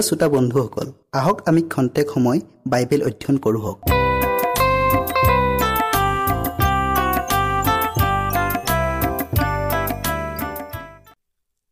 প্ৰিয় 0.00 0.08
শ্ৰোতা 0.08 0.28
বন্ধুসকল 0.28 0.88
আহক 1.12 1.38
আমি 1.48 1.62
খন্তেক 1.72 2.06
সময় 2.14 2.40
বাইবেল 2.66 3.00
অধ্যয়ন 3.02 3.36
কৰোঁ 3.44 3.60
হওক। 3.64 3.78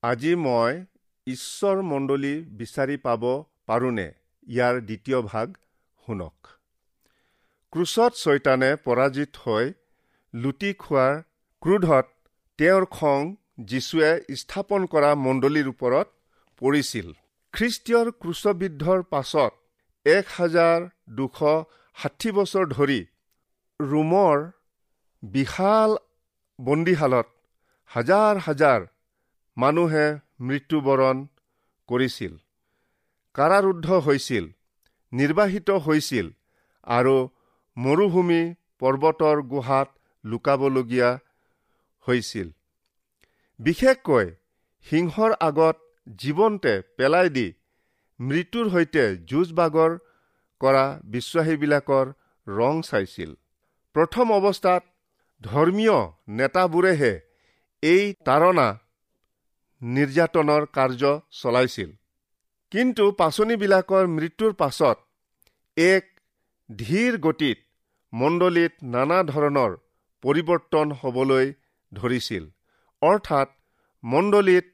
আজি 0.02 0.32
মই 0.46 0.72
ঈশ্বৰ 1.26 1.76
মণ্ডলী 1.82 2.34
বিচাৰি 2.60 2.96
পাব 3.06 3.22
পাৰোনে? 3.68 4.08
ইয়াৰ 4.46 4.74
দ্বিতীয় 4.88 5.18
ভাগ 5.22 5.46
শুনক। 6.06 6.36
ক্ৰুচত 7.72 8.12
ছয়তানে 8.22 8.70
পৰাজিত 8.86 9.32
হৈ 9.44 9.64
লুটি 10.34 10.70
খোৱাৰ 10.82 11.14
ক্ৰোধত 11.62 12.06
তেওঁৰ 12.58 12.84
খং 12.98 13.20
যীশুৱে 13.70 14.10
স্থাপন 14.40 14.80
কৰা 14.86 15.10
মণ্ডলীৰ 15.26 15.66
ওপৰত 15.68 16.06
পৰিছিল। 16.60 17.08
খ্ৰীষ্টীয়ৰ 17.54 18.08
ক্ৰুচবিদ্ধৰ 18.22 19.02
পাছত 19.12 19.52
এক 20.06 20.26
হাজাৰ 20.32 20.84
দুশ 21.18 21.38
ষাঠি 21.96 22.30
বছৰ 22.36 22.66
ধৰি 22.74 23.00
ৰোমৰ 23.80 24.44
বিশাল 25.22 25.96
বন্দীশালত 26.58 27.28
হাজাৰ 27.90 28.40
হাজাৰ 28.46 28.86
মানুহে 29.56 30.06
মৃত্যুবৰণ 30.48 31.24
কৰিছিল 31.88 32.36
কাৰাৰুদ্ধ 33.34 33.98
হৈছিল 34.06 34.44
নিৰ্বাহিত 35.12 35.80
হৈছিল 35.86 36.30
আৰু 36.86 37.16
মৰুভূমি 37.76 38.42
পৰ্বতৰ 38.82 39.42
গুহাত 39.52 39.88
লুকাবলগীয়া 40.24 41.10
হৈছিল। 42.06 42.48
বিশেষকৈ 43.60 44.26
সিংহৰ 44.86 45.32
আগত 45.48 45.76
জীৱন্তে 46.08 46.80
পেলাই 46.96 47.28
দি 47.28 47.46
মৃত্যুৰ 48.20 48.70
সৈতে 48.70 49.04
যুঁজ 49.24 49.52
বাগৰ 49.52 49.98
কৰা 50.60 50.84
বিশ্বাসীবিলাকৰ 51.04 52.06
ৰং 52.46 52.82
চাইছিল। 52.82 53.34
প্ৰথম 53.94 54.32
অৱস্থাত 54.32 54.82
ধৰ্মীয় 55.42 55.98
নেতাবোৰেহে 56.28 57.14
এই 57.82 58.14
তাৰণা 58.24 58.68
নিৰ্যাতনৰ 59.82 60.66
কাৰ্য 60.66 61.02
চলাইছিল। 61.30 61.90
কিন্তু 62.72 63.04
পাচনিবিলাকৰ 63.12 64.06
মৃত্যুৰ 64.06 64.52
পাছত 64.52 64.96
এক 65.76 66.04
ধীৰ 66.78 67.18
গতিত 67.18 67.58
মণ্ডলীত 68.12 68.72
নানা 68.82 69.22
ধৰণৰ 69.22 69.76
পৰিৱৰ্তন 70.22 70.86
হ'বলৈ 70.92 71.52
ধৰিছিল। 71.92 72.44
অৰ্থাৎ 73.02 73.48
মণ্ডলীত 74.04 74.66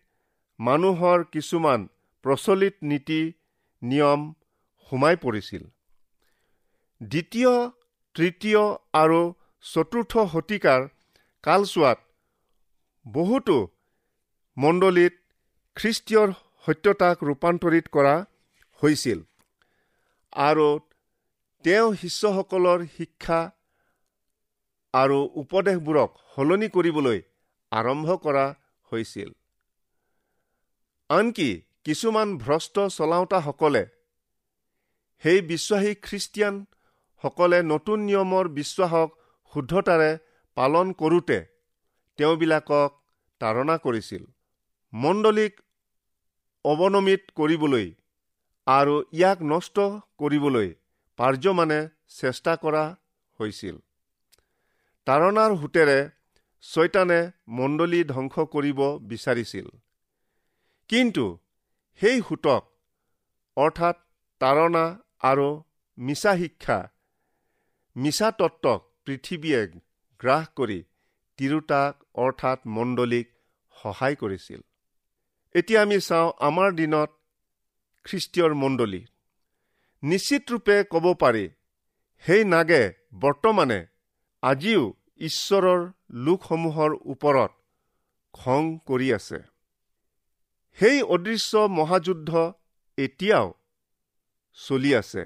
মানুহৰ 0.58 1.24
কিছুমান 1.34 1.86
প্ৰচলিত 2.24 2.74
নীতি 2.90 3.20
নিয়ম 3.82 4.20
সোমাই 4.92 5.16
পৰিছিল। 5.24 5.62
দ্বিতীয় 7.00 7.52
তৃতীয় 8.16 8.62
আৰু 8.94 9.20
চতুৰ্থ 9.64 10.12
শতিকাৰ 10.32 10.80
কালচোৱাত 11.44 11.98
বহুতো 13.06 13.56
মণ্ডলীত 14.56 15.14
খ্ৰীষ্টীয়ৰ 15.76 16.28
সত্যতাক 16.64 17.16
ৰূপান্তৰিত 17.28 17.86
কৰা 17.94 18.14
হৈছিল 18.82 19.18
আৰু 20.32 20.68
তেওঁ 21.64 21.88
শিষ্যসকলৰ 22.00 22.78
শিক্ষা 22.96 23.40
আৰু 24.94 25.18
উপদেশবোৰক 25.42 26.10
সলনি 26.34 26.68
কৰিবলৈ 26.74 27.18
আৰম্ভ 27.72 28.08
কৰা 28.24 28.44
হৈছিল। 28.92 29.30
আনকি 31.10 31.48
কিছুমান 31.84 32.28
ভ্ৰষ্ট 32.38 32.76
চলাওঁতাসকলে 32.88 33.82
সেই 35.24 35.40
বিশ্বাসী 35.50 35.92
খ্ৰীষ্টিয়ানসকলে 36.06 37.58
নতুন 37.72 37.98
নিয়মৰ 38.08 38.48
বিশ্বাসক 38.58 39.08
শুদ্ধতাৰে 39.52 40.10
পালন 40.56 40.86
কৰোঁতে 41.00 41.38
তেওঁবিলাকক 42.18 42.90
তাৰণা 43.40 43.76
কৰিছিল 43.84 44.24
মণ্ডলীক 44.92 45.52
অৱনমিত 46.64 47.22
কৰিবলৈ 47.38 47.86
আৰু 48.66 48.94
ইয়াক 49.12 49.38
নষ্ট 49.52 49.76
কৰিবলৈ 50.20 50.68
পাৰ্যমানে 51.18 51.80
চেষ্টা 52.20 52.52
কৰা 52.56 52.84
হৈছিল। 53.38 53.76
তাৰণাৰ 55.06 55.50
সোঁতেৰে 55.60 55.98
ছয়তানে 56.64 57.20
মণ্ডলী 57.58 58.00
ধ্বংস 58.04 58.34
কৰিব 58.54 58.80
বিচাৰিছিল। 59.10 59.66
কিন্তু 60.90 61.24
সেই 62.00 62.18
সোঁতক 62.28 62.62
অৰ্থাৎ 63.56 63.96
তাৰণা 64.40 64.84
আৰু 65.30 65.48
মিছা 65.98 66.32
শিক্ষা 66.36 66.78
মিছা 67.96 68.28
তত্ত্বক 68.38 68.80
পৃথিৱীয়ে 69.04 69.60
গ্ৰাস 70.20 70.44
কৰি 70.56 70.78
তিৰোতাক 71.38 71.92
অৰ্থাৎ 72.24 72.58
মণ্ডলীক 72.66 73.26
সহায় 73.76 74.16
কৰিছিল। 74.16 74.60
এতিয়া 75.54 75.80
আমি 75.82 75.98
চাওঁ 76.00 76.28
আমাৰ 76.48 76.70
দিনত 76.72 77.10
খ্ৰীষ্টীয়ৰ 78.06 78.52
মণ্ডলী। 78.54 79.02
নিশ্চিত 80.02 80.42
ৰূপে 80.52 80.76
ক'ব 80.92 81.06
পাৰি 81.14 81.44
সেই 82.24 82.42
নাগে 82.44 82.82
বৰ্তমানে 83.20 83.80
আজিও 84.42 84.82
ঈশ্বৰৰ 85.20 85.80
লোকসমূহৰ 86.24 86.92
ওপৰত 87.12 87.52
খং 88.34 88.62
কৰি 88.86 89.08
আছে। 89.12 89.38
সেই 90.78 90.98
অদৃশ্য 91.14 91.52
মহাযুদ্ধ 91.78 92.30
এতিয়াও 92.98 93.48
চলি 94.58 94.90
আছে। 94.94 95.22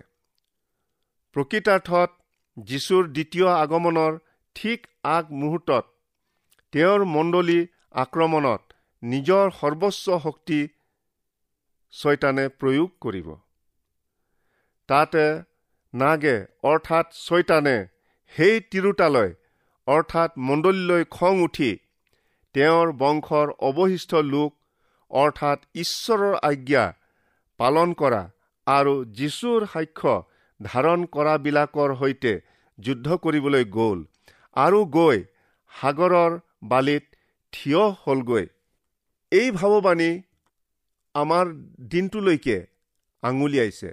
প্ৰকৃতাৰ্থত 1.37 2.11
যীশুৰ 2.57 3.05
দ্বিতীয় 3.09 3.49
আগমনৰ 3.55 4.13
ঠিক 4.57 4.87
আগমুহূৰ্তত 5.17 5.85
তেওঁৰ 6.73 7.05
মণ্ডলী 7.05 7.61
আক্ৰমণত 8.03 8.63
নিজৰ 9.03 9.51
সৰ্বোচ্চ 9.61 10.05
শক্তি 10.25 10.61
ছয়তানে 11.95 12.45
প্ৰয়োগ 12.61 12.91
কৰিব। 13.01 13.29
তাতে 14.89 15.25
নাগে 15.95 16.37
অৰ্থাৎ 16.63 17.07
ছয়তানে 17.27 17.77
সেই 18.33 18.61
তিৰোতালৈ 18.71 19.31
অৰ্থাৎ 19.87 20.31
মণ্ডলীলৈ 20.49 21.05
খং 21.11 21.43
উঠি 21.43 21.71
তেওঁৰ 22.55 22.93
বংশৰ 22.93 23.47
অৱশিষ্ট 23.69 24.23
লোক 24.35 24.51
অৰ্থাৎ 25.11 25.59
ঈশ্বৰৰ 25.75 26.35
আজ্ঞা 26.43 26.85
পালন 27.61 27.95
কৰা 28.01 28.23
আৰু 28.67 28.95
যীশুৰ 29.19 29.67
সাক্ষ্য 29.73 30.15
ধাৰণ 30.61 31.01
কৰাবিলাকৰ 31.15 31.91
সৈতে 32.01 32.33
যুদ্ধ 32.79 33.17
কৰিবলৈ 33.25 33.65
গ'ল 33.77 33.99
আৰু 34.57 34.81
গৈ 34.97 35.19
সাগৰৰ 35.73 36.33
বালিত 36.65 37.05
থিয় 37.53 37.83
হ'লগৈ। 38.03 38.47
এই 39.33 39.49
ভাৱবাণী 39.51 40.11
আমাৰ 41.15 41.47
দিনটোলৈকে 41.91 42.59
আঙুলিয়াইছে 43.23 43.91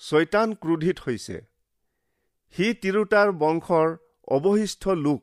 ছয়তান 0.00 0.48
ক্ৰোধিত 0.62 0.98
হৈছে। 1.06 1.36
সি 2.54 2.66
তিৰোতাৰ 2.82 3.28
বংশৰ 3.42 3.88
অৱশিষ্ট 4.28 4.84
লোক 5.04 5.20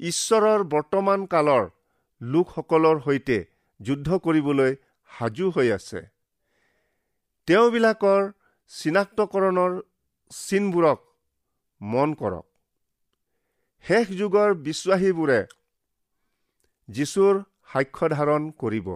ঈশ্বৰৰ 0.00 0.60
বৰ্তমান 0.74 1.20
কালৰ 1.26 1.64
লোকসকলৰ 2.20 2.96
সৈতে 3.06 3.38
যুদ্ধ 3.80 4.18
কৰিবলৈ 4.18 4.76
সাজু 5.18 5.50
হৈ 5.50 5.68
আছে। 5.70 6.00
তেওঁবিলাকৰ 7.46 8.32
চিনাক্তকৰণৰ 8.70 9.72
চিনবোৰক 10.30 10.98
মন 11.80 12.14
কৰক। 12.14 12.46
শেষ 13.84 14.06
যুগৰ 14.18 14.54
বিশ্বাসীবোৰে 14.54 15.40
যীশুৰ 16.88 17.34
সাক্ষ্য 17.72 18.08
ধাৰণ 18.08 18.50
কৰিব। 18.50 18.88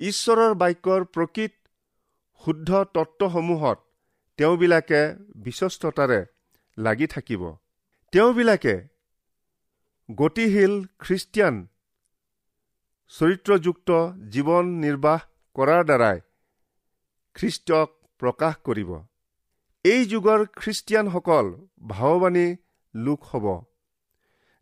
ঈশ্বৰৰ 0.00 0.54
বাক্যৰ 0.54 1.04
প্ৰকৃত 1.04 1.52
শুদ্ধ 2.44 2.70
তত্ত্বসমূহত 2.94 3.78
তেওঁবিলাকে 4.38 5.00
বিশ্বস্ততাৰে 5.36 6.20
লাগি 6.78 7.06
থাকিব। 7.06 7.42
তেওঁবিলাকে 8.12 8.74
গতিশীল 10.08 10.74
খ্ৰীষ্টিয়ান 10.98 11.54
চৰিত্ৰযুক্ত 13.10 13.90
জীৱন 14.34 14.68
নিৰ্বাহ 14.82 15.20
কৰাৰ 15.56 15.82
দ্বাৰাই 15.84 16.20
খ্ৰীষ্টক 17.36 17.88
প্ৰকাশ 18.20 18.54
কৰিব। 18.64 18.90
এই 19.84 20.04
যুগৰ 20.04 20.40
খ্ৰীষ্টিয়ানসকল 20.56 21.46
ভাৱবাণী 21.88 22.46
লোক 22.94 23.20
হ'ব। 23.30 23.46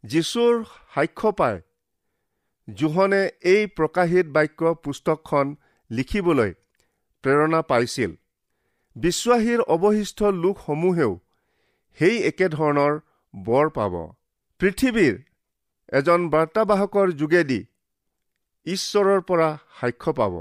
যীশুৰ 0.05 0.55
সাক্ষ্য 0.95 1.33
পায় 1.33 1.61
জোহনে 2.69 3.23
এই 3.53 3.63
প্ৰকাশিত 3.77 4.27
বাক্য 4.27 4.75
পুস্তকখন 4.85 5.47
লিখিবলৈ 5.91 6.53
প্ৰেৰণা 7.25 7.61
পাইছিল। 7.63 8.13
বিশ্বাসীৰ 8.97 9.61
অৱশিষ্ট 9.75 10.19
লোকসমূহেও 10.43 11.13
সেই 11.99 12.17
একেধৰণৰ 12.31 12.93
বৰ 13.35 13.67
পাব। 13.71 13.95
পৃথিৱীৰ 14.61 15.15
এজন 15.93 16.21
বাৰ্তাবাহকৰ 16.31 17.13
যোগেদি 17.13 17.61
ঈশ্বৰৰ 18.67 19.21
পৰা 19.29 19.49
সাক্ষ্য 19.81 20.13
পাব। 20.13 20.35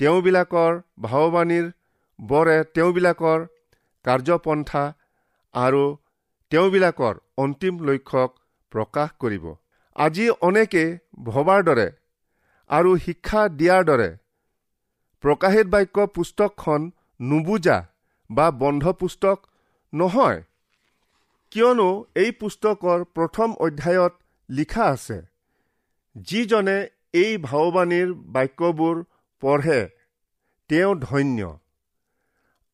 তেওঁবিলাকৰ 0.00 0.72
ভাৱবাণীৰ 1.02 1.66
বৰে 2.18 2.56
তেওঁবিলাকৰ 2.74 3.46
কাৰ্যপন্থা 4.04 4.84
আৰু 5.54 5.84
তেওঁবিলাকৰ 6.52 7.14
অন্তিম 7.36 7.74
লক্ষ্যক 7.86 8.30
প্ৰকাশ 8.72 9.08
কৰিব। 9.18 9.44
আজি 9.96 10.26
অনেকে 10.48 10.84
ভবাৰ 11.24 11.60
দৰে 11.68 11.88
আৰু 12.70 12.90
শিক্ষা 12.96 13.42
দিয়াৰ 13.58 13.82
দৰে 13.90 14.10
প্ৰকাশিত 15.24 15.66
বাক্য 15.66 16.06
পুস্তকখন 16.14 16.90
নুবুজা 17.20 17.78
বা 18.30 18.46
বন্ধ 18.62 18.92
পুস্তক 19.00 19.38
নহয়। 19.92 20.42
কিয়নো 21.52 21.88
এই 22.14 22.30
পুস্তকৰ 22.40 22.98
প্ৰথম 23.16 23.48
অধ্যায়ত 23.66 24.12
লিখা 24.48 24.84
আছে 24.94 25.18
যিজনে 26.16 26.78
এই 27.20 27.32
ভাৱবাণীৰ 27.44 28.08
বাক্যবোৰ 28.34 28.96
পঢ়ে 29.42 29.80
তেওঁ 30.70 30.92
ধন্য। 31.04 31.40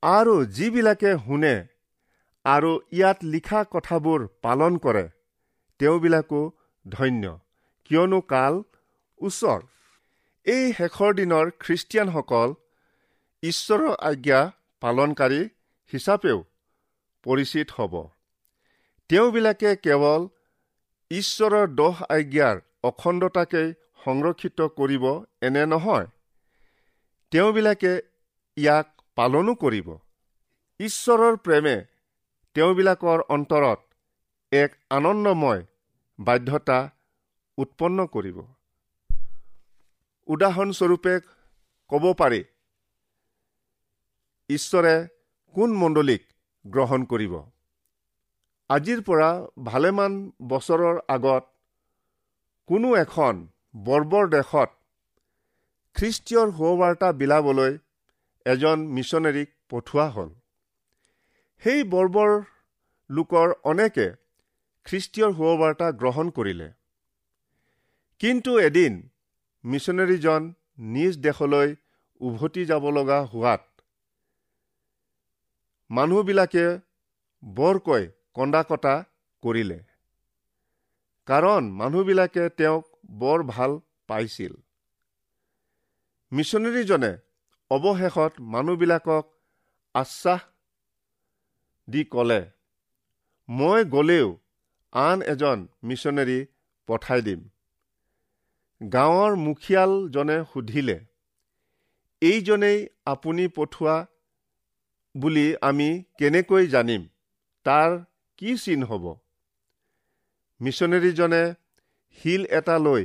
আৰু 0.03 0.35
যিবিলাকে 0.57 1.11
শুনে 1.25 1.55
আৰু 2.45 2.71
ইয়াত 2.93 3.19
লিখা 3.33 3.61
কথাবোৰ 3.75 4.21
পালন 4.45 4.79
কৰে 4.85 5.05
তেওঁবিলাকো 5.81 6.41
ধন্য 6.85 7.25
কিয়নো 7.91 8.21
কাল 8.33 8.55
ওচৰ। 9.21 9.61
এই 10.47 10.65
শেষৰ 10.79 11.11
দিনৰ 11.19 11.47
খ্ৰীষ্টিয়ানসকল 11.63 12.49
ঈশ্বৰৰ 13.43 13.95
আজ্ঞা 14.11 14.41
পালনকাৰী 14.83 15.41
হিচাপেও 15.93 16.39
পৰিচিত 17.27 17.69
হ'ব। 17.77 17.95
তেওঁবিলাকে 19.11 19.71
কেৱল 19.85 20.23
ঈশ্বৰৰ 21.11 21.67
দহ 21.81 21.97
আজ্ঞাৰ 22.17 22.57
অখণ্ডতাকেই 22.89 23.69
সংৰক্ষিত 24.05 24.69
কৰিব 24.79 25.05
এনে 25.43 25.65
নহয়। 25.67 26.07
তেওঁবিলাকে 27.33 27.93
ইয়াক 28.57 28.89
পালনো 29.17 29.55
কৰিব। 29.55 29.89
ঈশ্বৰৰ 30.81 31.37
প্ৰেমে 31.45 31.77
তেওঁবিলাকৰ 32.57 33.21
অন্তৰত 33.29 33.81
এক 34.53 34.75
আনন্দময় 34.91 35.63
বাধ্যতা 36.19 36.79
উৎপন্ন 37.59 38.07
কৰিব। 38.07 38.39
উদাহৰণস্বৰূপে 40.29 41.15
ক'ব 41.91 42.05
পাৰি 42.19 42.43
ঈশ্বৰে 44.51 44.95
কোন 45.55 45.71
মণ্ডলীক 45.77 46.23
গ্ৰহণ 46.65 47.05
কৰিব? 47.05 47.35
আজিৰ 48.71 49.01
পৰা 49.03 49.31
ভালেমান 49.65 50.13
বছৰৰ 50.49 51.01
আগত 51.09 51.45
কোনো 52.69 52.95
এখন 52.97 53.35
বৰ্বৰ 53.75 54.29
দেশত 54.29 54.71
খ্ৰীষ্টীয়ৰ 55.97 56.49
সুবাৰ্তা 56.57 57.09
বিলাবলৈ 57.13 57.79
এজন 58.47 58.79
মিছনেৰীক 58.89 59.49
পঠোৱা 59.71 60.07
হ'ল। 60.11 60.31
সেই 61.63 61.85
বৰ্বৰ 61.85 62.31
লোকৰ 63.11 63.55
অনেকে 63.65 64.07
খ্ৰীষ্টীয়ৰ 64.87 65.33
সুবাৰ্তা 65.33 65.89
গ্ৰহণ 66.03 66.31
কৰিলে। 66.31 66.69
কিন্তু 68.21 68.59
এদিন 68.59 69.01
মিছনেৰীজন 69.65 70.53
নিজ 70.93 71.19
দেশলৈ 71.19 71.75
উভতি 72.21 72.65
যাব 72.65 72.85
লগা 72.91 73.19
হোৱাত 73.25 73.63
মানুহবিলাকে 75.91 76.67
বৰকৈ 77.43 78.09
কন্দা 78.35 78.63
কটা 78.63 78.95
কৰিলে। 79.43 79.79
কাৰণ 81.29 81.71
মানুহবিলাকে 81.81 82.49
তেওঁক 82.59 82.92
বৰ 83.13 83.43
ভাল 83.43 83.81
পাইছিল। 84.09 84.53
মিছনেৰীজনে 86.33 87.13
অৱশেষত 87.71 88.33
মানুহবিলাকক 88.41 89.25
আশ্বাস 89.95 90.41
দি 91.89 92.05
ক'লে 92.05 92.43
মই 93.49 93.85
গ'লেও 93.85 94.29
আন 94.93 95.23
এজন 95.23 95.59
মিছনেৰী 95.85 96.39
পঠাই 96.89 97.21
দিম। 97.23 97.41
গাঁৱৰ 98.81 99.33
মুখিয়ালজনে 99.37 100.45
সুধিলে 100.53 100.99
এইজনেই 102.23 102.79
আপুনি 103.07 103.45
পঠোৱা 103.49 103.97
বুলি 105.15 105.47
আমি 105.61 105.89
কেনেকৈ 106.19 106.67
জানিম? 106.67 107.03
তাৰ 107.67 107.91
কি 108.39 108.57
চিন 108.57 108.85
হ'ব? 108.85 109.05
মিছনেৰীজনে 110.61 111.43
শিল 112.19 112.43
এটা 112.51 112.77
লৈ 112.79 113.05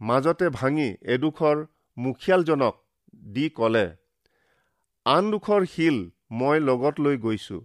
মাজতে 0.00 0.46
ভাঙি 0.48 0.88
এডোখৰ 1.02 1.56
মুখিয়ালজনক 1.96 2.74
দি 3.34 3.46
ক'লে 3.48 3.86
আনডোখৰ 5.06 5.62
শিল 5.66 5.98
মই 6.30 6.60
লগত 6.60 6.94
লৈ 7.00 7.16
গৈছো। 7.16 7.58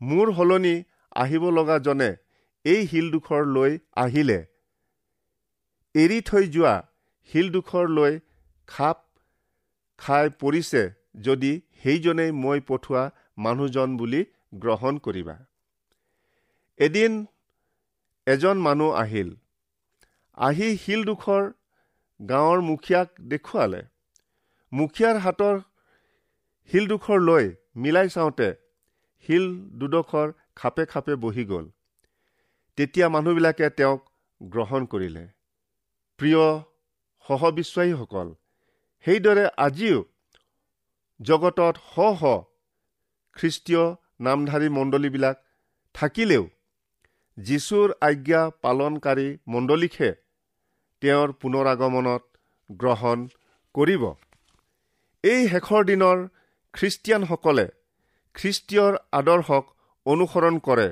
মোৰ 0.00 0.32
সলনি 0.36 0.74
আহিব 1.16 1.44
লগাজনে 1.50 2.10
এই 2.64 2.86
শিলডোখৰ 2.86 3.42
লৈ 3.46 3.78
আহিলে। 3.96 4.38
এৰি 5.94 6.18
থৈ 6.20 6.48
যোৱা 6.48 6.74
শিলডোখৰ 7.30 7.86
লৈ 7.88 8.18
খাপ 8.68 8.98
খাই 9.98 10.32
পৰিছে 10.40 10.82
যদি 11.20 11.52
সেইজনেই 11.82 12.32
মই 12.32 12.60
পঠোৱা 12.68 13.02
মানুহজন 13.38 13.96
বুলি 13.96 14.22
গ্ৰহণ 14.54 14.98
কৰিবা। 14.98 15.36
এদিন 16.80 17.12
এজন 18.26 18.56
মানুহ 18.66 18.90
আহিল। 19.02 19.30
আহি 20.38 20.68
শিলডোখৰ 20.76 21.44
গাঁৱৰ 22.20 22.60
মুখীয়াক 22.68 23.08
দেখুৱালে। 23.30 23.80
মুখীয়াৰ 24.72 25.16
হাতৰ 25.24 25.56
শিলডোখৰ 26.70 27.18
লৈ 27.20 27.44
মিলাই 27.76 28.08
চাওঁতে 28.08 28.48
শিল 29.28 29.44
দুডোখৰ 29.78 30.28
খাপে 30.56 30.84
খাপে 30.86 31.14
বহি 31.24 31.44
গ'ল। 31.44 31.66
তেতিয়া 32.78 33.06
মানুহবিলাকে 33.08 33.66
তেওঁক 33.78 34.00
গ্ৰহণ 34.40 34.86
কৰিলে। 34.92 35.24
প্ৰিয় 36.20 36.44
সহবিশ্বাসীসকল 37.24 38.28
সেইদৰে 39.04 39.44
আজিও 39.66 39.98
জগতত 41.20 41.74
শ 41.90 41.94
শ 42.20 42.22
খ্ৰীষ্টীয় 43.36 43.84
নামধাৰী 44.26 44.68
মণ্ডলীবিলাক 44.68 45.36
থাকিলেও 45.94 46.44
যীশুৰ 47.38 47.92
আজ্ঞা 48.00 48.42
পালনকাৰী 48.62 49.28
মণ্ডলীকহে 49.48 50.10
তেওঁৰ 51.02 51.28
পুনৰ 51.42 51.66
আগমনত 51.66 52.22
গ্ৰহণ 52.70 53.18
কৰিব। 53.74 54.02
এই 55.24 55.40
শেষৰ 55.52 55.82
দিনৰ 55.90 56.18
খ্ৰীষ্টিয়ানসকলে 56.74 57.66
খ্ৰীষ্টীয়ৰ 58.34 58.92
আদৰ্শক 59.12 59.64
অনুসৰণ 60.06 60.58
কৰে 60.68 60.88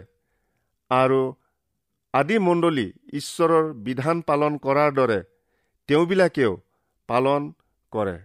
আৰু 0.91 1.21
আদি 2.15 2.39
মণ্ডলী 2.49 2.87
ঈশ্বৰৰ 3.21 3.73
বিধান 3.87 4.17
পালন 4.29 4.59
কৰাৰ 4.67 4.91
দৰে 4.99 5.21
তেওঁবিলাকেও 5.89 6.53
পালন 7.09 7.53
কৰে। 7.93 8.17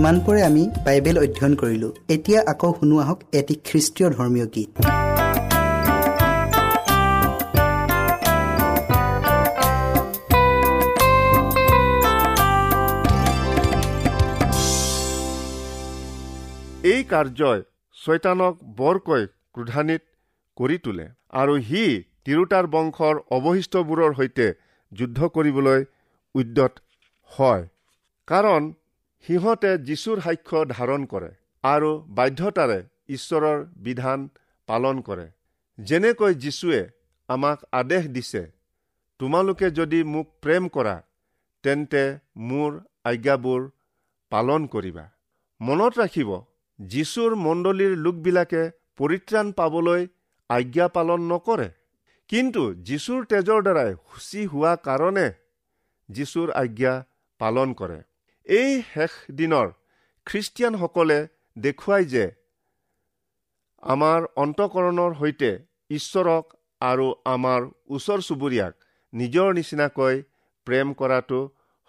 ইমানপৰে 0.00 0.40
আমি 0.42 0.62
বাইবেল 0.84 1.16
অধ্যয়ন 1.22 1.54
কৰিলোঁ 1.60 1.88
এতিয়া 2.14 2.38
আকৌ 2.52 2.70
শুনো 2.76 2.96
আহক 3.02 3.18
এটি 3.38 3.54
খ্ৰীষ্টীয় 3.66 4.08
ধৰ্মীয় 4.16 4.46
গীত। 4.54 4.72
এই 16.92 17.00
কাৰ্যই 17.12 17.60
ছয়তানক 17.96 18.54
বৰকৈ 18.80 19.22
ক্ৰোধান্বিত 19.54 20.02
কৰি 20.56 20.76
তোলে 20.84 21.06
আৰু 21.40 21.54
সি 21.68 21.84
তিৰোতাৰ 22.24 22.64
বংশৰ 22.74 23.14
অৱশিষ্টবোৰৰ 23.36 24.12
সৈতে 24.18 24.46
যুদ্ধ 24.92 25.18
কৰিবলৈ 25.36 25.80
উদ্যত 26.34 26.72
হয়। 27.30 27.64
কাৰণ 28.28 28.62
সিহঁতে 29.24 29.70
যীশুৰ 29.88 30.18
সাক্ষ্য 30.20 30.60
ধাৰণ 30.68 31.02
কৰে 31.12 31.30
আৰু 31.64 31.90
বাধ্যতাৰে 32.18 32.78
ঈশ্বৰৰ 33.08 33.58
বিধান 33.84 34.28
পালন 34.68 34.96
কৰে। 35.00 35.26
যেনেকৈ 35.78 36.34
যীশুৱে 36.44 36.80
আমাক 37.28 37.58
আদেশ 37.72 38.04
দিছে 38.08 38.42
তোমালোকে 39.20 39.70
যদি 39.70 40.00
মোক 40.12 40.26
প্ৰেম 40.42 40.68
কৰা 40.68 40.96
তেন্তে 41.64 42.02
মোৰ 42.48 42.70
আজ্ঞাবোৰ 43.04 43.60
পালন 44.32 44.66
কৰিবা। 44.66 45.04
মনত 45.60 45.92
ৰাখিব 45.98 46.30
যীশুৰ 46.78 47.32
মণ্ডলীৰ 47.46 47.92
লোকবিলাকে 48.04 48.62
পৰিত্ৰাণ 48.98 49.46
পাবলৈ 49.52 50.02
আজ্ঞা 50.50 50.86
পালন 50.96 51.20
নকৰে। 51.32 51.68
কিন্তু 52.30 52.62
যীশুৰ 52.88 53.20
তেজৰ 53.24 53.60
দ্বাৰাই 53.62 53.90
সূচী 54.10 54.42
হোৱা 54.46 54.72
কাৰণে 54.86 55.26
যীশুৰ 56.08 56.48
আজ্ঞা 56.62 56.94
পালন 57.40 57.68
কৰে। 57.80 57.98
এই 58.46 58.82
শেষ 58.94 59.12
দিনৰ 59.38 59.66
খ্ৰীষ্টিয়ানসকলে 60.26 61.18
দেখুৱাই 61.56 62.04
যে 62.04 62.24
আমাৰ 63.82 64.20
অন্তকৰণৰ 64.36 65.12
সৈতে 65.20 65.50
ঈশ্বৰক 65.90 66.44
আৰু 66.80 67.06
আমাৰ 67.34 67.60
ওচৰ 67.96 68.20
চুবুৰীয়াক 68.28 68.74
নিজৰ 69.12 69.48
নিচিনাকৈ 69.54 70.14
প্ৰেম 70.66 70.88
কৰাটো 70.94 71.40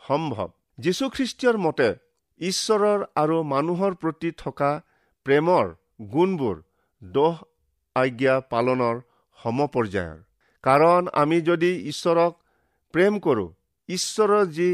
সম্ভৱ। 0.02 0.50
যীশুখ্ৰীষ্টীয়ৰ 0.78 1.58
মতে 1.58 1.90
ঈশ্বৰৰ 2.42 3.00
আৰু 3.16 3.38
মানুহৰ 3.44 3.94
প্ৰতি 4.02 4.32
থকা 4.44 4.72
প্ৰেমৰ 5.26 5.66
গুণবোৰ 6.14 6.56
দহ 7.02 7.36
আজ্ঞা 7.96 8.36
পালনৰ 8.52 8.96
সমপৰ্যায়ৰ। 9.40 10.20
কাৰণ 10.64 11.02
আমি 11.22 11.38
যদি 11.42 11.72
ঈশ্বৰক 11.92 12.32
প্ৰেম 12.94 13.20
কৰোঁ 13.20 13.50
ঈশ্বৰৰ 13.90 14.46
যি 14.58 14.70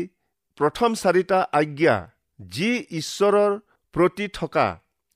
প্ৰথম 0.57 0.93
চাৰিটা 1.01 1.39
আজ্ঞা 1.59 1.95
যি 2.39 2.69
ঈশ্বৰৰ 2.99 3.51
প্ৰতি 3.93 4.25
থকা 4.33 4.67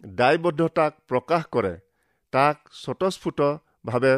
দায়বদ্ধতাক 0.04 0.92
প্ৰকাশ 1.10 1.44
কৰে 1.56 1.74
তাক 2.34 2.58
স্বতঃস্ফূৰ্তভাৱে 2.74 4.14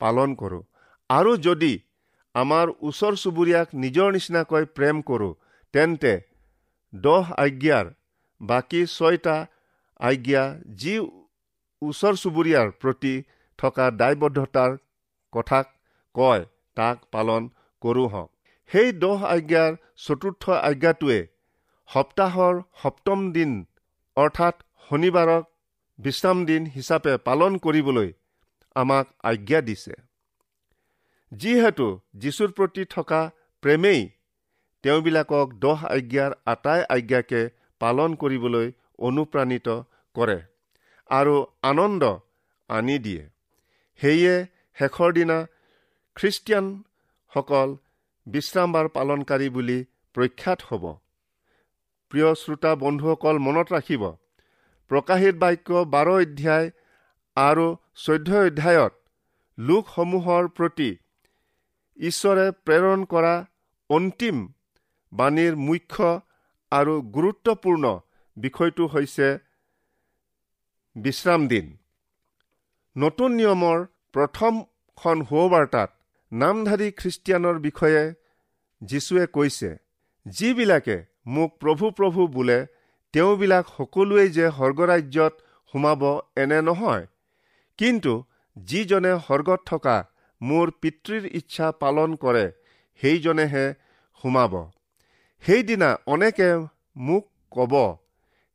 পালন 0.00 0.34
কৰোঁ। 0.40 0.62
আৰু 1.10 1.32
যদি 1.46 1.72
আমাৰ 2.34 2.66
ওচৰ 2.88 3.14
চুবুৰীয়াক 3.22 3.68
নিজৰ 3.82 4.08
নিচিনাকৈ 4.16 4.64
প্ৰেম 4.76 5.02
কৰোঁ 5.08 5.32
তেন্তে 5.74 6.12
দহ 6.92 7.24
আজ্ঞাৰ 7.44 7.86
বাকী 8.40 8.82
ছয়টা 8.86 9.36
আজ্ঞা 10.00 10.44
যি 10.80 10.94
ওচৰ 11.82 12.14
চুবুৰীয়াৰ 12.22 12.68
প্ৰতি 12.80 13.14
থকা 13.58 13.86
দায়বদ্ধতাৰ 14.00 14.70
কথাক 15.32 15.66
কয় 16.14 16.42
তাক 16.76 16.96
পালন 17.12 17.42
কৰোঁ 17.82 18.08
হওক। 18.12 18.30
সেই 18.72 18.92
দহ 19.02 19.24
আজ্ঞাৰ 19.26 19.72
চতুৰ্থ 20.04 20.44
আজ্ঞাটোৱে 20.68 21.20
সপ্তাহৰ 21.88 22.54
সপ্তম 22.82 23.18
দিন 23.32 23.50
অৰ্থাৎ 24.16 24.54
শনিবাৰক 24.90 25.44
বিশ্ৰাম 25.98 26.38
দিন 26.44 26.62
হিচাপে 26.76 27.16
পালন 27.26 27.58
কৰিবলৈ 27.64 28.08
আমাক 28.76 29.06
আজ্ঞা 29.22 29.60
দিছে। 29.60 29.94
যিহেতু 31.32 31.86
যীশুৰ 32.14 32.50
প্ৰতি 32.56 32.84
থকা 32.94 33.20
প্ৰেমেই 33.62 34.00
তেওঁবিলাকক 34.84 35.48
দহ 35.58 35.78
আজ্ঞাৰ 35.96 36.32
আটাই 36.46 36.80
আজ্ঞাকে 36.96 37.42
পালন 37.80 38.10
কৰিবলৈ 38.14 38.66
অনুপ্ৰাণিত 39.08 39.68
কৰে 40.16 40.38
আৰু 41.10 41.36
আনন্দ 41.62 42.02
আনি 42.70 42.96
দিয়ে। 42.98 43.24
সেয়ে 44.00 44.34
শেষৰ 44.78 45.10
দিনা 45.12 45.38
খ্ৰীষ্টিয়ানসকল 46.16 47.68
বিশ্ৰামবাৰ 48.26 48.86
পালনকাৰী 48.96 49.48
বুলি 49.56 49.78
প্ৰখ্যাত 50.14 50.58
হ'ব। 50.68 50.84
প্ৰিয় 52.12 52.30
শ্ৰোতা 52.34 52.72
বন্ধুসকল 52.82 53.36
মনত 53.46 53.66
ৰাখিব 53.72 54.02
প্ৰকাশিত 54.90 55.34
বাক্য 55.42 55.84
বাৰ 55.92 56.08
অধ্যায় 56.14 56.66
আৰু 57.36 57.66
চৈধ্য 58.04 58.30
অধ্যায়ত 58.46 58.92
লোকসমূহৰ 59.58 60.48
প্ৰতি 60.56 60.90
ঈশ্বৰে 61.98 62.46
প্ৰেৰণ 62.66 63.04
কৰা 63.04 63.34
অন্তিম 63.90 64.36
বাণীৰ 65.12 65.54
মুখ্য 65.68 66.10
আৰু 66.72 66.94
গুৰুত্বপূৰ্ণ 67.16 67.84
বিষয়টো 68.36 68.84
হৈছে 68.86 69.28
বিশ্ৰাম 70.96 71.40
দিন। 71.48 71.66
নতুন 72.96 73.30
নিয়মৰ 73.32 73.78
প্ৰথমখন 74.12 75.18
সুবাৰ্তাত 75.28 75.90
নামধাৰী 76.32 76.88
খ্ৰীষ্টিয়ানৰ 76.90 77.56
বিষয়ে 77.58 78.04
যীশুৱে 78.82 79.24
কৈছে 79.26 79.70
যিবিলাকে 80.26 80.96
মোক 81.26 81.50
প্ৰভু 81.60 81.90
প্ৰভু 81.90 82.26
বোলে 82.26 82.58
তেওঁবিলাক 83.14 83.64
সকলোৱেই 83.76 84.30
যে 84.36 84.46
স্বৰ্গৰাজ্যত 84.48 85.34
সোমাব 85.74 86.02
এনে 86.36 86.60
নহয়। 86.62 87.04
কিন্তু 87.78 88.12
যিজনে 88.56 89.12
স্বৰ্গত 89.26 89.60
থকা 89.66 89.96
মোৰ 90.40 90.66
পিতৃৰ 90.80 91.24
ইচ্ছা 91.38 91.66
পালন 91.80 92.10
কৰে 92.16 92.44
সেইজনেহে 93.00 93.66
সোমাব। 94.24 94.54
সেইদিনা 95.42 95.90
অনেকে 96.06 96.48
মোক 96.96 97.24
কব 97.52 97.74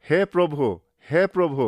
হে 0.05 0.19
প্ৰভু 0.33 0.67
হে 1.11 1.21
প্ৰভু 1.27 1.65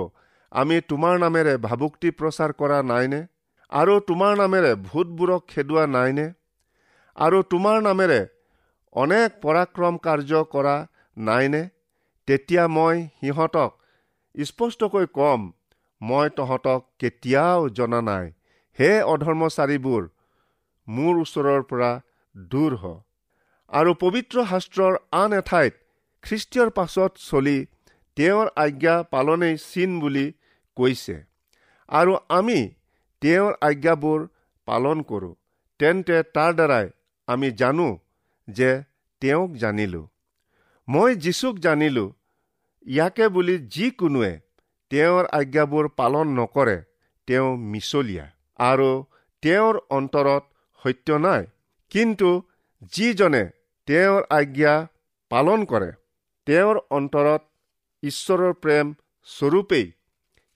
আমি 0.52 0.78
তোমাৰ 0.90 1.16
নামেৰে 1.20 1.54
ভাবুক্তি 1.58 2.10
প্ৰচাৰ 2.12 2.52
কৰা 2.54 2.80
নাইনে? 2.84 3.22
আৰু 3.72 3.96
তোমাৰ 4.00 4.38
নামেৰে 4.38 4.72
ভূতবোৰক 4.86 5.42
খেদোৱা 5.48 5.86
নাইনে? 5.88 6.28
আৰু 7.16 7.42
তোমাৰ 7.44 7.82
নামেৰে 7.82 8.22
অনেক 8.96 9.36
পৰাক্ৰম 9.42 9.98
কাৰ্য 9.98 10.44
কৰা 10.54 10.76
নাইনে? 11.18 11.64
তেতিয়া 12.28 12.64
মই 12.68 12.96
সিহঁতক 13.20 13.72
স্পষ্টকৈ 14.36 15.06
কম 15.14 15.52
মই 16.02 16.30
তহঁতক 16.30 16.82
কেতিয়াও 17.00 17.70
জনা 17.70 18.02
নাই। 18.02 18.26
হে 18.80 18.92
অধৰ্মচাৰীবোৰ 19.04 20.04
মোৰ 20.88 21.14
ওচৰৰ 21.22 21.62
পৰা 21.70 21.92
দূৰ 22.36 22.76
হ। 22.76 22.86
আৰু 23.72 23.92
পবিত্ৰ 23.94 24.46
শাস্ত্ৰৰ 24.46 24.94
আন 25.12 25.34
এঠাইত 25.34 25.74
খ্ৰীষ্টীয়ৰ 26.24 26.70
পাছত 26.70 27.12
চলি 27.30 27.58
তেওঁৰ 28.18 28.48
আজ্ঞা 28.56 28.96
পালনেই 29.04 29.56
চিন 29.58 30.00
বুলি 30.00 30.26
কৈছে। 30.78 31.16
আৰু 31.90 32.18
আমি 32.30 32.60
তেওঁৰ 33.22 33.54
আজ্ঞাবোৰ 33.62 34.20
পালন 34.68 35.02
কৰোঁ। 35.10 35.34
তেন্তে 35.80 36.18
তাৰ 36.36 36.52
দ্বাৰাই 36.54 36.86
আমি 37.28 37.50
জানো 37.52 37.88
যে 38.48 38.70
তেওঁক 39.22 39.52
জানিলোঁ। 39.56 40.06
মই 40.88 41.16
যীশুক 41.16 41.56
জানিলোঁ 41.60 42.10
ইয়াকে 42.86 43.26
বুলি 43.28 43.56
যিকোনোৱে 43.74 44.32
তেওঁৰ 44.92 45.26
আজ্ঞাবোৰ 45.40 45.86
পালন 46.00 46.28
নকৰে 46.40 46.78
তেওঁ 47.28 47.50
মিছলীয়া 47.72 48.26
আৰু 48.60 48.90
তেওঁৰ 49.44 49.76
অন্তৰত 49.90 50.44
সত্য 50.82 51.18
নাই। 51.26 51.44
কিন্তু 51.92 52.30
যিজনে 52.92 53.44
তেওঁৰ 53.88 54.22
আজ্ঞা 54.30 54.74
পালন 55.32 55.66
কৰে 55.66 55.92
তেওঁৰ 56.48 56.78
অন্তৰত 56.98 57.42
ঈশ্বৰৰ 58.04 58.54
প্ৰেম 58.64 58.94
স্বৰূপেই 59.28 59.86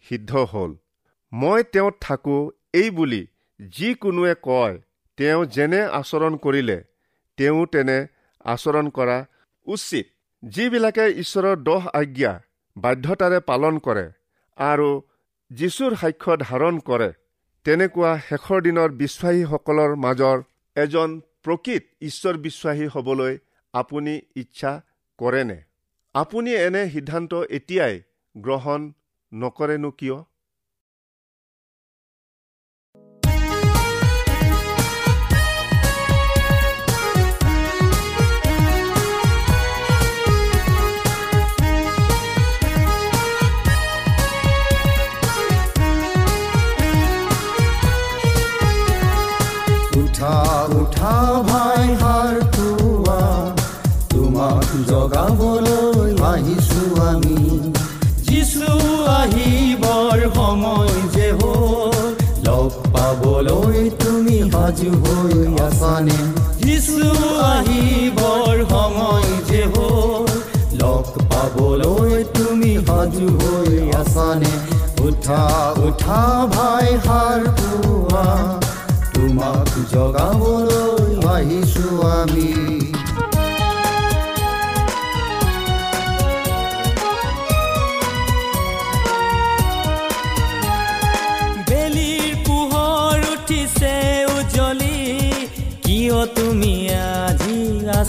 সিদ্ধ 0.06 0.32
হ'ল। 0.52 0.71
মই 1.34 1.62
তেওঁত 1.74 1.96
থাকোঁ 2.06 2.41
এই 2.74 2.89
বুলি 2.98 3.22
যিকোনোৱে 3.60 4.34
কয় 4.48 4.76
তেওঁ 5.17 5.41
যেনে 5.56 5.82
আচৰণ 6.00 6.34
কৰিলে 6.43 6.78
তেওঁ 7.38 7.62
তেনে 7.74 7.98
আচৰণ 8.46 8.89
কৰা 8.98 9.17
উচিত। 9.67 10.06
যিবিলাকে 10.43 11.06
ঈশ্বৰৰ 11.24 11.56
দহ 11.67 11.84
আজ্ঞা 12.00 12.34
বাধ্যতাৰে 12.76 13.39
পালন 13.50 13.76
কৰে 13.86 14.06
আৰু 14.58 14.89
যীশুৰ 15.52 15.91
সাক্ষ্য 16.02 16.34
ধাৰণ 16.41 16.76
কৰে 16.89 17.10
তেনেকুৱা 17.65 18.12
শেষৰ 18.28 18.60
দিনৰ 18.67 18.89
বিশ্বাসীসকলৰ 19.02 19.91
মাজৰ 20.06 20.38
এজন 20.76 21.10
প্ৰকৃত 21.46 21.84
ঈশ্বৰ 22.10 22.36
বিশ্বাসী 22.46 22.88
হ'বলৈ 22.93 23.34
আপুনি 23.74 24.13
ইচ্ছা 24.41 24.72
কৰেনে? 25.19 25.58
আপুনি 26.15 26.52
এনে 26.65 26.84
সিদ্ধান্ত 26.93 27.32
এতিয়াই 27.58 27.93
গ্ৰহণ 28.36 28.80
নকৰেনো 29.32 29.91
কিয়? 30.00 30.17
সাজু 64.63 64.91
হৈ 65.04 65.39
আছানে 65.67 66.19
যিচু 66.58 67.08
আহিবৰ 67.54 68.56
সময় 68.69 69.28
যে 69.49 69.62
হ'ল। 69.73 70.28
লগ 70.80 71.06
পাবলৈ 71.32 72.23
তুমি 72.34 72.71
সাজু 72.88 73.28
হৈ 73.41 73.91
আছানে 73.91 74.54
উঠা 75.04 75.43
উঠা 75.88 76.21
ভাই 76.56 76.88
সাৰ 77.06 77.41
পোৱা। 77.58 78.26
তোমাক 79.13 79.69
জগাবলৈ 79.93 81.12
আহিছো 81.36 81.88
আমি। 82.21 82.83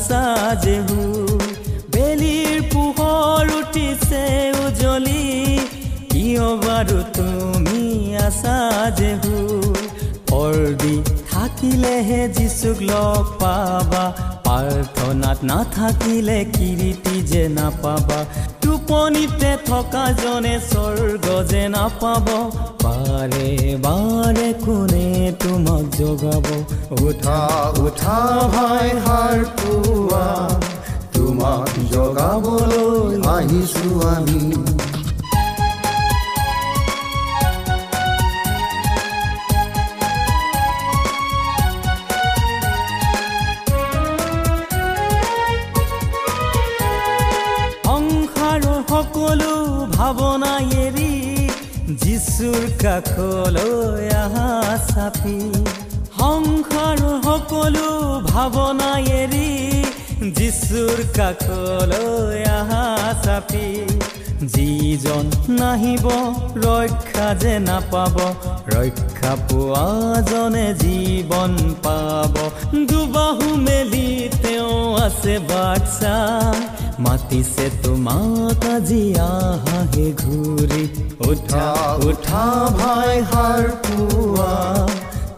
যেহু 0.04 0.98
বেলিৰ 1.94 2.56
পোহৰ 2.72 3.46
উঠিছে 3.60 4.24
উজলি 4.64 5.24
কিয় 6.12 6.46
বাৰু 6.64 6.98
তুমি 7.16 7.82
আছা 8.26 8.58
যেহু 9.00 9.32
অৰ্দি 10.42 10.96
থাকিলেহে 11.32 12.20
যিচুক 12.36 12.78
লগ 12.90 13.22
পাবা। 13.42 14.04
প্ৰাৰ্থনাত 14.44 15.38
নাথাকিলে 15.50 16.38
কিৰিটি 16.54 17.16
যে 17.30 17.42
নাপাবা। 17.58 18.18
টোপনিতে 18.84 19.50
থকা 19.66 20.04
জনে 20.20 20.54
স্বৰ্গ 20.70 21.26
যে 21.50 21.62
নাপাব 21.68 22.26
বাৰে 22.82 23.52
বাৰে 23.84 24.48
কোনে 24.60 25.06
তোমাক 25.42 25.84
জগাব? 25.96 26.46
উঠা 27.00 27.40
উঠা 27.84 28.18
ভাই 28.54 28.88
সাৰ 29.04 29.38
পোৱা 29.56 30.26
তোমাক 31.14 31.72
জগাবলৈ 31.92 33.16
আহিছো 33.28 33.88
আমি। 34.12 34.93
যিচুৰ 52.14 52.64
কাষলৈ 52.81 54.11
আহা 54.16 54.50
চাপি। 54.88 55.38
সংসাৰৰ 56.18 57.03
সকলো 57.24 57.88
ভাৱনা 58.27 58.90
এৰি 59.14 59.48
যিচুৰ 60.37 61.03
কাষলৈ 61.18 62.44
আহা 62.59 62.85
চাপি। 63.24 63.66
যিজন 64.52 65.24
নাহিব 65.61 66.07
ৰক্ষা 66.64 67.28
যে 67.42 67.54
নাপাব 67.59 68.16
ৰক্ষা 68.74 69.33
পোৱাজনে 69.48 70.66
জীৱন 70.83 71.52
পাব। 71.85 72.35
দুবাহু 72.88 73.48
মেলি 73.66 74.09
তেওঁ 74.42 74.78
আছে 75.07 75.35
বাচ্চা 75.50 76.14
মাতিছে 77.04 77.66
তোমাক 77.83 78.64
আজি 78.74 79.02
আহাহে 79.28 80.07
ঘূৰি। 80.22 80.85
উঠা 81.30 81.68
উঠা 82.09 82.44
ভাই 82.78 83.14
সাৰ 83.30 83.64
পোৱা 83.85 84.54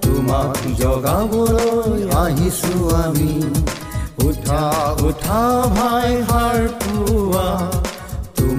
তোমাক 0.05 0.59
জগাবলৈ 0.81 2.01
আহিছো 2.25 2.75
আমি। 3.05 3.35
উঠা 4.27 4.64
উঠা 5.09 5.42
ভাই 5.77 6.11
সাৰ 6.29 6.61
পোৱা 6.81 7.49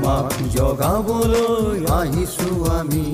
তোমাক 0.07 0.33
জগাবলৈ 0.55 1.79
আহিছো 1.99 2.49
আমি। 2.79 3.07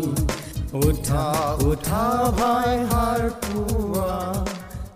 উঠা 0.86 1.25
উঠা 1.65 2.03
ভাই 2.39 2.71
সাৰ 2.89 3.21
পোৱা। 3.41 4.12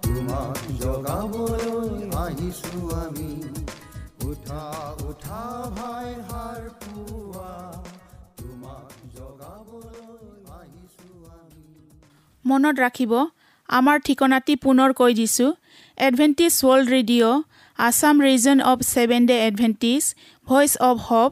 তোমাক 0.03 0.57
জগাবলৈ 0.81 1.89
আহিছো 2.23 2.73
আমি। 3.03 3.31
উঠা 4.25 4.65
উঠা 5.09 5.43
ভাই 5.77 6.09
সাৰ 6.29 6.61
পোৱা। 6.81 7.53
তোমাক 8.37 8.93
জগাবলৈ 9.17 10.29
আহিছো 10.57 11.09
আমি। 11.39 11.65
মনত 12.45 12.75
ৰাখিব 12.79 13.13
আমাৰ 13.69 13.97
ঠিকনাটি 13.99 14.53
পুনৰ 14.55 14.89
কৈ 14.93 15.11
দিছোঁ। 15.13 15.51
Adventist 15.97 16.53
world 16.61 16.87
radio' 16.89 17.43
Assam 17.79 18.15
region 18.21 18.57
of 18.61 18.79
seven 18.93 19.21
day 19.25 19.35
Adventist 19.47 20.03
voice 20.47 20.71
of 20.83 20.97
hope 21.09 21.31